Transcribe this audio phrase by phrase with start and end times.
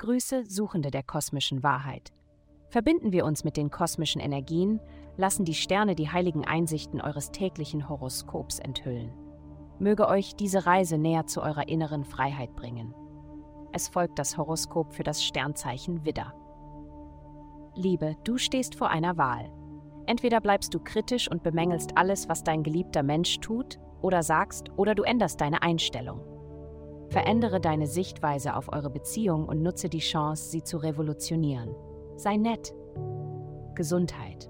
[0.00, 2.10] Grüße, Suchende der kosmischen Wahrheit.
[2.70, 4.80] Verbinden wir uns mit den kosmischen Energien,
[5.18, 9.12] lassen die Sterne die heiligen Einsichten eures täglichen Horoskops enthüllen.
[9.78, 12.94] Möge euch diese Reise näher zu eurer inneren Freiheit bringen.
[13.72, 16.32] Es folgt das Horoskop für das Sternzeichen Widder.
[17.74, 19.52] Liebe, du stehst vor einer Wahl.
[20.06, 24.94] Entweder bleibst du kritisch und bemängelst alles, was dein geliebter Mensch tut oder sagst, oder
[24.94, 26.39] du änderst deine Einstellung.
[27.10, 31.74] Verändere deine Sichtweise auf eure Beziehung und nutze die Chance, sie zu revolutionieren.
[32.14, 32.72] Sei nett.
[33.74, 34.48] Gesundheit.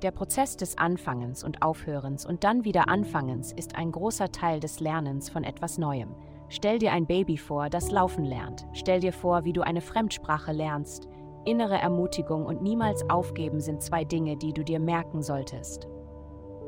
[0.00, 4.80] Der Prozess des Anfangens und Aufhörens und dann wieder Anfangens ist ein großer Teil des
[4.80, 6.14] Lernens von etwas Neuem.
[6.48, 8.64] Stell dir ein Baby vor, das laufen lernt.
[8.72, 11.06] Stell dir vor, wie du eine Fremdsprache lernst.
[11.44, 15.86] Innere Ermutigung und niemals aufgeben sind zwei Dinge, die du dir merken solltest.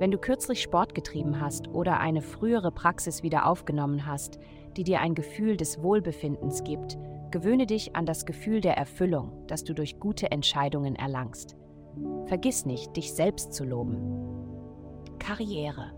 [0.01, 4.39] Wenn du kürzlich Sport getrieben hast oder eine frühere Praxis wieder aufgenommen hast,
[4.75, 6.97] die dir ein Gefühl des Wohlbefindens gibt,
[7.31, 11.55] gewöhne dich an das Gefühl der Erfüllung, das du durch gute Entscheidungen erlangst.
[12.25, 13.99] Vergiss nicht, dich selbst zu loben.
[15.19, 15.93] Karriere.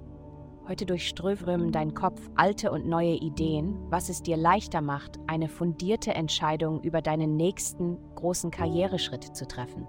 [0.68, 6.14] Heute durchströmen dein Kopf alte und neue Ideen, was es dir leichter macht, eine fundierte
[6.14, 9.88] Entscheidung über deinen nächsten großen Karriereschritt zu treffen.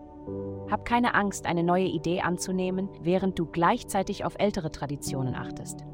[0.72, 5.86] Hab keine Angst, eine neue Idee anzunehmen, während du gleichzeitig auf ältere Traditionen achtest.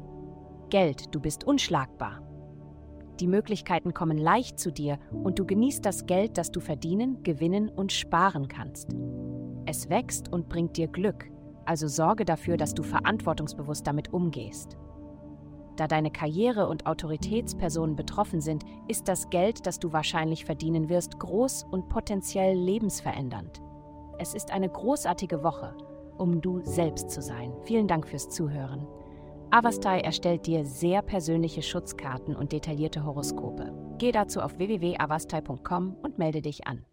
[0.70, 2.22] Geld, du bist unschlagbar.
[3.20, 7.68] Die Möglichkeiten kommen leicht zu dir und du genießt das Geld, das du verdienen, gewinnen
[7.68, 8.96] und sparen kannst.
[9.66, 11.30] Es wächst und bringt dir Glück,
[11.64, 14.76] also sorge dafür, dass du verantwortungsbewusst damit umgehst.
[15.76, 21.18] Da deine Karriere und Autoritätspersonen betroffen sind, ist das Geld, das du wahrscheinlich verdienen wirst,
[21.18, 23.62] groß und potenziell lebensverändernd.
[24.18, 25.74] Es ist eine großartige Woche,
[26.18, 27.54] um du selbst zu sein.
[27.62, 28.86] Vielen Dank fürs Zuhören.
[29.50, 33.72] Avastai erstellt dir sehr persönliche Schutzkarten und detaillierte Horoskope.
[33.98, 36.84] Geh dazu auf www.avastai.com und melde dich an.